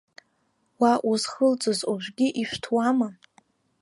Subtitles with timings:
[0.81, 3.09] Уа узхылҵыз ожәгьы ишәҭуама?